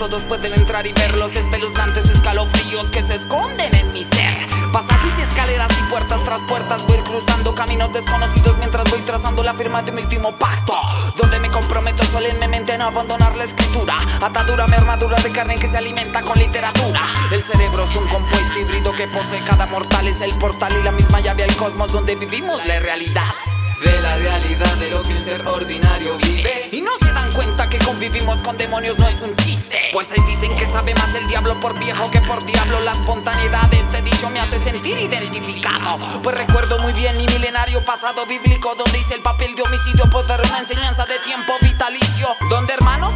todos 0.00 0.22
pueden 0.22 0.54
entrar 0.54 0.86
y 0.86 0.94
ver 0.94 1.14
los 1.18 1.30
espeluznantes 1.36 2.08
escalofríos 2.08 2.90
que 2.90 3.02
se 3.02 3.16
esconden 3.16 3.74
en 3.74 3.92
mi 3.92 4.02
ser. 4.02 4.48
Pasajes 4.72 5.12
y 5.18 5.22
escaleras 5.22 5.68
y 5.78 5.90
puertas 5.90 6.24
tras 6.24 6.40
puertas 6.48 6.86
voy 6.86 6.96
cruzando 6.98 7.54
caminos 7.54 7.92
desconocidos 7.92 8.56
mientras 8.56 8.90
voy 8.90 9.00
trazando 9.02 9.42
la 9.42 9.52
firma 9.52 9.82
de 9.82 9.92
mi 9.92 10.00
último 10.00 10.34
pacto. 10.36 10.74
Donde 11.18 11.38
me 11.38 11.50
comprometo 11.50 12.02
solemnemente 12.06 12.72
a 12.72 12.78
no 12.78 12.86
abandonar 12.86 13.36
la 13.36 13.44
escritura. 13.44 13.98
Atadura 14.22 14.66
mi 14.68 14.74
armadura 14.74 15.18
de 15.20 15.30
carne 15.32 15.56
que 15.56 15.66
se 15.66 15.76
alimenta 15.76 16.22
con 16.22 16.38
literatura. 16.38 17.02
El 17.30 17.42
cerebro 17.42 17.84
es 17.84 17.96
un 17.96 18.06
compuesto 18.08 18.58
híbrido 18.58 18.92
que 18.92 19.06
posee 19.08 19.40
cada 19.40 19.66
mortal. 19.66 20.08
Es 20.08 20.20
el 20.22 20.32
portal 20.38 20.72
y 20.80 20.82
la 20.82 20.92
misma 20.92 21.20
llave 21.20 21.44
al 21.44 21.54
cosmos 21.56 21.92
donde 21.92 22.16
vivimos 22.16 22.64
la 22.64 22.80
realidad 22.80 23.34
de 23.84 24.00
la 24.00 24.16
realidad 24.16 24.76
de 24.76 24.90
lo 24.90 25.02
que 25.02 25.12
el 25.12 25.24
ser 25.24 25.46
ordinario 25.46 26.16
vive. 26.18 26.68
Y 26.72 26.80
no 26.82 26.90
se 27.00 27.10
que 27.10 27.19
convivimos 27.90 28.38
con 28.42 28.56
demonios 28.56 28.96
no 29.00 29.08
es 29.08 29.20
un 29.20 29.34
chiste. 29.36 29.76
Pues 29.92 30.06
ahí 30.12 30.22
dicen 30.24 30.54
que 30.54 30.64
sabe 30.66 30.94
más 30.94 31.12
el 31.16 31.26
diablo 31.26 31.58
por 31.58 31.76
viejo 31.76 32.08
que 32.12 32.20
por 32.20 32.44
diablo. 32.46 32.78
La 32.80 32.92
espontaneidad 32.92 33.68
de 33.68 33.80
este 33.80 34.02
dicho 34.02 34.30
me 34.30 34.38
hace 34.38 34.60
sentir 34.60 34.96
identificado. 34.96 35.98
Pues 36.22 36.36
recuerdo 36.36 36.78
muy 36.78 36.92
bien 36.92 37.18
mi 37.18 37.26
milenario 37.26 37.84
pasado 37.84 38.26
bíblico, 38.26 38.76
donde 38.76 38.96
hice 38.96 39.14
el 39.14 39.22
papel 39.22 39.56
de 39.56 39.62
homicidio 39.62 40.08
por 40.08 40.24
dar 40.28 40.40
una 40.40 40.60
enseñanza 40.60 41.04
de 41.06 41.18
tiempo 41.18 41.52
vitalicio. 41.62 42.28
Donde 42.48 42.74
hermanos, 42.74 43.12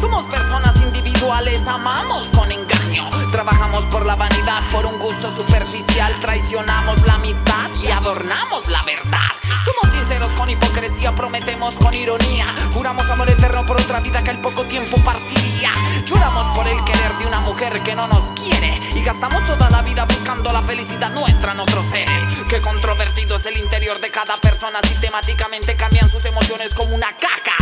Somos 0.00 0.24
personas 0.26 0.76
individuales, 0.82 1.66
amamos 1.66 2.28
con 2.28 2.52
engaño. 2.52 3.08
Trabajamos 3.32 3.84
por 3.86 4.04
la 4.04 4.14
vanidad, 4.14 4.62
por 4.70 4.84
un 4.84 4.98
gusto 4.98 5.34
superficial. 5.34 6.14
Traicionamos 6.20 7.02
la 7.06 7.14
amistad 7.14 7.70
y 7.82 7.90
adornamos 7.90 8.68
la 8.68 8.82
verdad. 8.82 9.28
Somos 9.64 9.96
sinceros 9.96 10.28
con 10.36 10.50
hipocresía, 10.50 11.14
prometemos 11.14 11.74
con 11.76 11.94
ironía. 11.94 12.46
Juramos 12.74 13.06
amor 13.06 13.30
eterno 13.30 13.64
por 13.64 13.80
otra 13.80 14.00
vida 14.00 14.22
que 14.22 14.30
al 14.30 14.40
poco 14.40 14.64
tiempo 14.64 14.96
partiría. 14.98 15.70
Lloramos 16.04 16.54
por 16.56 16.68
el 16.68 16.82
querer 16.84 17.16
de 17.18 17.26
una 17.26 17.40
mujer 17.40 17.82
que 17.82 17.94
no 17.94 18.06
nos 18.06 18.30
quiere. 18.38 18.80
Y 18.94 19.02
gastamos 19.02 19.46
toda 19.46 19.70
la 19.70 19.80
vida 19.82 20.04
buscando 20.04 20.52
la 20.52 20.62
felicidad 20.62 21.10
nuestra 21.12 21.52
en 21.52 21.60
otros 21.60 21.84
seres. 21.90 22.22
Qué 22.48 22.60
controvertido 22.60 23.36
es 23.36 23.46
el 23.46 23.56
interior 23.56 23.98
de 24.00 24.10
cada 24.10 24.36
persona. 24.36 24.78
Sistemáticamente 24.82 25.74
cambian 25.74 26.10
sus 26.10 26.24
emociones 26.26 26.74
como 26.74 26.94
una 26.94 27.08
caja 27.16 27.55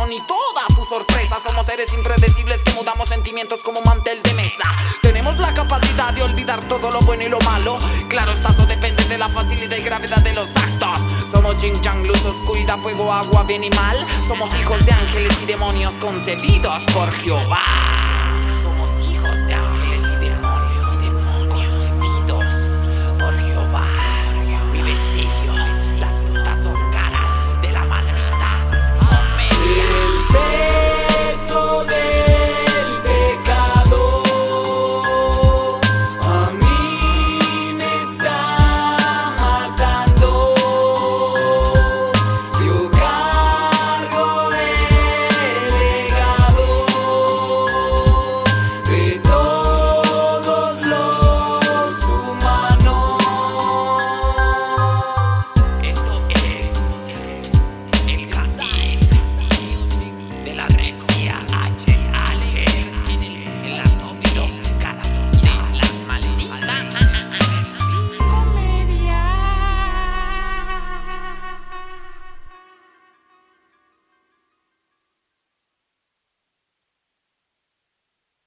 corazón 0.00 0.08
ni 0.08 0.20
todas 0.26 0.66
sus 0.74 0.88
sorpresas. 0.88 1.42
Somos 1.42 1.66
seres 1.66 1.92
impredecibles 1.92 2.62
que 2.62 2.72
mudamos 2.72 3.08
sentimientos 3.08 3.60
como 3.60 3.80
mantel 3.82 4.22
de 4.22 4.34
mesa. 4.34 4.64
Tenemos 5.02 5.38
la 5.38 5.52
capacidad 5.54 6.12
de 6.12 6.22
olvidar 6.22 6.60
todo 6.68 6.90
lo 6.90 7.00
bueno 7.00 7.24
y 7.24 7.28
lo 7.28 7.38
malo. 7.40 7.78
Claro, 8.08 8.32
está, 8.32 8.50
eso 8.50 8.66
depende 8.66 9.04
de 9.04 9.18
la 9.18 9.28
facilidad 9.28 9.76
y 9.76 9.82
gravedad 9.82 10.18
de 10.18 10.32
los 10.32 10.48
actos. 10.56 11.00
Somos 11.30 11.60
yin 11.60 11.80
yang, 11.82 12.06
luz, 12.06 12.22
oscuridad, 12.24 12.78
fuego, 12.78 13.12
agua, 13.12 13.44
bien 13.44 13.64
y 13.64 13.70
mal. 13.70 13.96
Somos 14.26 14.54
hijos 14.56 14.84
de 14.84 14.92
ángeles 14.92 15.32
y 15.42 15.46
demonios 15.46 15.92
concebidos 15.94 16.82
por 16.92 17.10
Jehová. 17.12 18.19